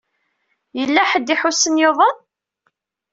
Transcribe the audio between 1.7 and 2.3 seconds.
yuḍen?